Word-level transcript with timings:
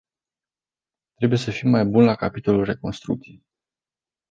Trebuie 1.15 1.37
să 1.39 1.51
fim 1.51 1.69
mai 1.69 1.85
buni 1.85 2.05
la 2.05 2.15
capitolul 2.15 2.63
reconstrucție. 2.65 3.41